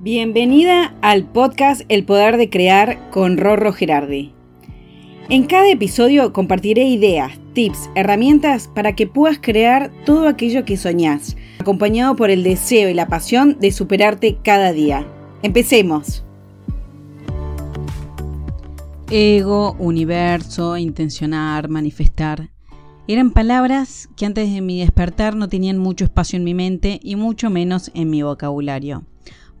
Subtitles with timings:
[0.00, 4.32] Bienvenida al podcast El Poder de Crear con Rorro Gerardi.
[5.28, 11.36] En cada episodio compartiré ideas, tips, herramientas para que puedas crear todo aquello que soñás,
[11.58, 15.04] acompañado por el deseo y la pasión de superarte cada día.
[15.42, 16.24] Empecemos.
[19.10, 22.50] Ego, universo, intencionar, manifestar.
[23.08, 27.16] Eran palabras que antes de mi despertar no tenían mucho espacio en mi mente y
[27.16, 29.02] mucho menos en mi vocabulario.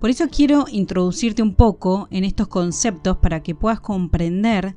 [0.00, 4.76] Por eso quiero introducirte un poco en estos conceptos para que puedas comprender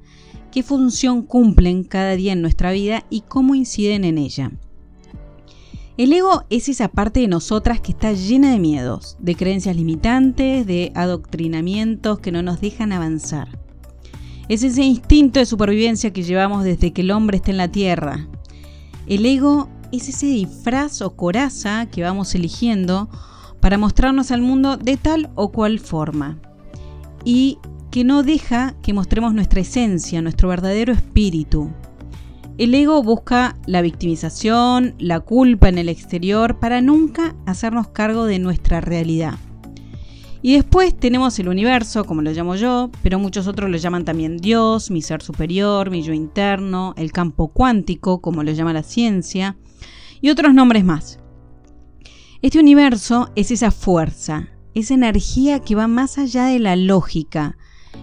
[0.51, 4.51] qué función cumplen cada día en nuestra vida y cómo inciden en ella.
[5.97, 10.65] El ego es esa parte de nosotras que está llena de miedos, de creencias limitantes,
[10.65, 13.59] de adoctrinamientos que no nos dejan avanzar.
[14.49, 18.27] Es ese instinto de supervivencia que llevamos desde que el hombre está en la tierra.
[19.05, 23.09] El ego es ese disfraz o coraza que vamos eligiendo
[23.61, 26.39] para mostrarnos al mundo de tal o cual forma.
[27.23, 27.59] Y
[27.91, 31.69] que no deja que mostremos nuestra esencia, nuestro verdadero espíritu.
[32.57, 38.39] El ego busca la victimización, la culpa en el exterior para nunca hacernos cargo de
[38.39, 39.35] nuestra realidad.
[40.43, 44.37] Y después tenemos el universo, como lo llamo yo, pero muchos otros lo llaman también
[44.37, 49.55] Dios, mi ser superior, mi yo interno, el campo cuántico, como lo llama la ciencia,
[50.19, 51.20] y otros nombres más.
[52.41, 57.55] Este universo es esa fuerza, esa energía que va más allá de la lógica,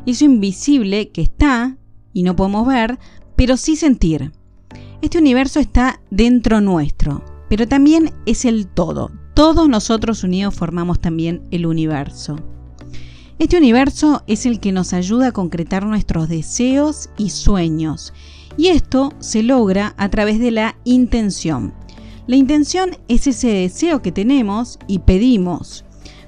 [0.07, 1.77] eso invisible que está
[2.13, 3.01] y no podemos ver,
[3.35, 4.31] pero sí sentir.
[5.03, 9.11] Este universo está dentro nuestro, pero también es el todo.
[9.35, 12.37] Todos nosotros unidos formamos también el universo.
[13.41, 18.13] Este universo es el que nos ayuda a concretar nuestros deseos y sueños,
[18.57, 21.75] y esto se logra a través de la intención.
[22.29, 25.87] La intención es ese deseo que tenemos y pedimos,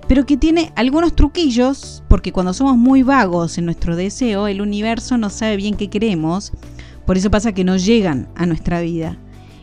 [0.08, 5.18] pero que tiene algunos truquillos, porque cuando somos muy vagos en nuestro deseo, el universo
[5.18, 6.52] no sabe bien qué queremos,
[7.04, 9.19] por eso pasa que no llegan a nuestra vida.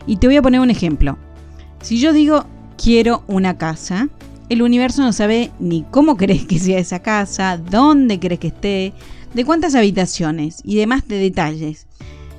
[0.06, 1.18] Y te voy a poner un ejemplo.
[1.82, 2.46] Si yo digo
[2.80, 4.08] quiero una casa,
[4.48, 8.92] el universo no sabe ni cómo crees que sea esa casa, dónde crees que esté,
[9.34, 11.88] de cuántas habitaciones y demás de detalles.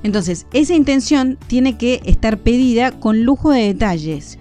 [0.04, 4.38] Entonces, esa intención tiene que estar pedida con lujo de detalles.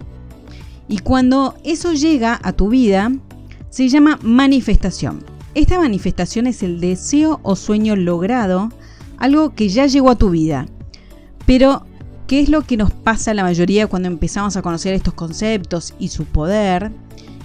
[0.88, 3.12] Y cuando eso llega a tu vida,
[3.70, 5.24] se llama manifestación.
[5.54, 8.70] Esta manifestación es el deseo o sueño logrado,
[9.18, 10.66] algo que ya llegó a tu vida.
[11.46, 11.84] Pero,
[12.26, 15.94] ¿qué es lo que nos pasa a la mayoría cuando empezamos a conocer estos conceptos
[15.98, 16.92] y su poder?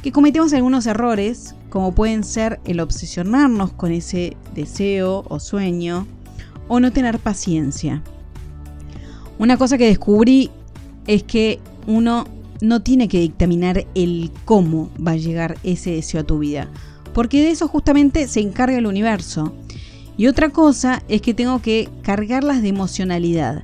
[0.03, 6.05] Que cometemos algunos errores, como pueden ser el obsesionarnos con ese deseo o sueño,
[6.67, 8.01] o no tener paciencia.
[9.39, 10.51] Una cosa que descubrí
[11.07, 12.25] es que uno
[12.61, 16.69] no tiene que dictaminar el cómo va a llegar ese deseo a tu vida,
[17.13, 19.53] porque de eso justamente se encarga el universo.
[20.15, 23.63] Y otra cosa es que tengo que cargarlas de emocionalidad,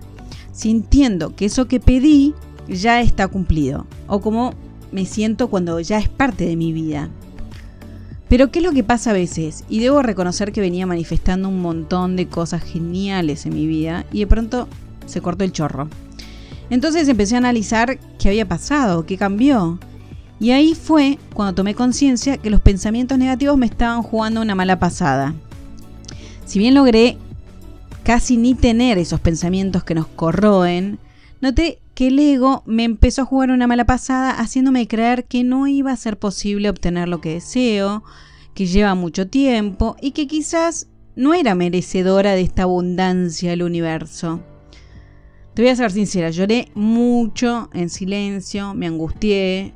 [0.51, 2.33] sintiendo que eso que pedí
[2.67, 4.53] ya está cumplido, o como
[4.91, 7.09] me siento cuando ya es parte de mi vida.
[8.29, 9.65] Pero ¿qué es lo que pasa a veces?
[9.69, 14.19] Y debo reconocer que venía manifestando un montón de cosas geniales en mi vida y
[14.19, 14.67] de pronto
[15.07, 15.89] se cortó el chorro.
[16.69, 19.79] Entonces empecé a analizar qué había pasado, qué cambió.
[20.39, 24.79] Y ahí fue cuando tomé conciencia que los pensamientos negativos me estaban jugando una mala
[24.79, 25.33] pasada.
[26.45, 27.17] Si bien logré
[28.03, 30.99] casi ni tener esos pensamientos que nos corroen,
[31.41, 35.67] noté que el ego me empezó a jugar una mala pasada haciéndome creer que no
[35.67, 38.05] iba a ser posible obtener lo que deseo,
[38.53, 40.87] que lleva mucho tiempo y que quizás
[41.17, 44.39] no era merecedora de esta abundancia del universo.
[45.53, 49.73] Te voy a ser sincera, lloré mucho en silencio, me angustié,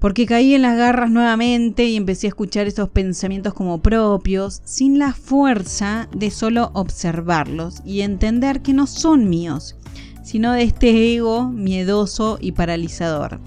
[0.00, 4.98] porque caí en las garras nuevamente y empecé a escuchar esos pensamientos como propios, sin
[4.98, 9.76] la fuerza de solo observarlos y entender que no son míos,
[10.22, 13.40] sino de este ego miedoso y paralizador.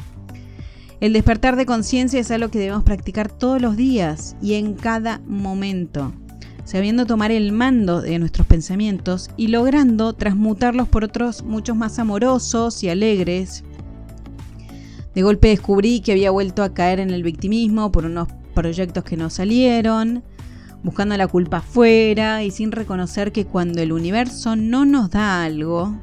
[0.99, 5.19] El despertar de conciencia es algo que debemos practicar todos los días y en cada
[5.27, 6.13] momento,
[6.63, 12.83] sabiendo tomar el mando de nuestros pensamientos y logrando transmutarlos por otros muchos más amorosos
[12.83, 13.65] y alegres.
[15.13, 19.17] De golpe descubrí que había vuelto a caer en el victimismo por unos proyectos que
[19.17, 20.23] no salieron,
[20.83, 25.97] buscando la culpa afuera y sin reconocer que cuando el universo no nos da algo,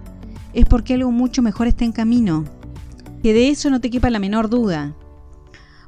[0.52, 2.44] es porque algo mucho mejor está en camino.
[3.23, 4.94] Que de eso no te quepa la menor duda.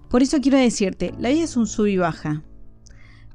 [0.08, 2.42] Por eso quiero decirte, la vida es un sub y baja.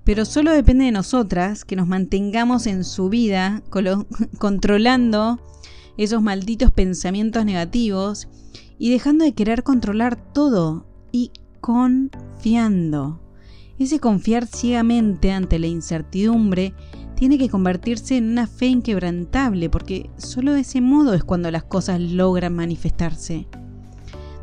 [0.03, 3.63] Pero solo depende de nosotras que nos mantengamos en su vida,
[4.37, 5.39] controlando
[5.97, 8.27] esos malditos pensamientos negativos
[8.77, 13.19] y dejando de querer controlar todo y confiando.
[13.79, 16.73] Ese confiar ciegamente ante la incertidumbre
[17.15, 21.63] tiene que convertirse en una fe inquebrantable, porque solo de ese modo es cuando las
[21.63, 23.47] cosas logran manifestarse.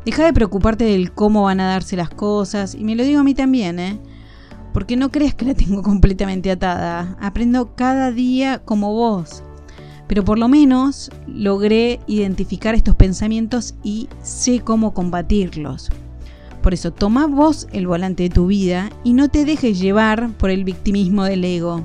[0.05, 3.23] Deja de preocuparte del cómo van a darse las cosas, y me lo digo a
[3.23, 3.99] mí también, ¿eh?
[4.73, 7.17] Porque no creas que la tengo completamente atada.
[7.19, 9.43] Aprendo cada día como vos.
[10.07, 15.89] Pero por lo menos logré identificar estos pensamientos y sé cómo combatirlos.
[16.65, 20.49] Por eso, toma vos el volante de tu vida y no te dejes llevar por
[20.49, 21.83] el victimismo del ego.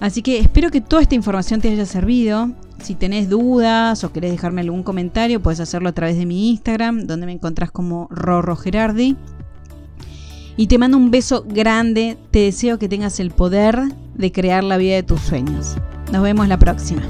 [0.00, 2.50] Así que espero que toda esta información te haya servido.
[2.82, 7.06] Si tenés dudas o querés dejarme algún comentario, puedes hacerlo a través de mi Instagram,
[7.06, 9.14] donde me encontrás como Rorro Gerardi.
[10.56, 12.18] Y te mando un beso grande.
[12.32, 13.80] Te deseo que tengas el poder
[14.16, 15.76] de crear la vida de tus sueños.
[16.10, 17.02] Nos vemos la próxima.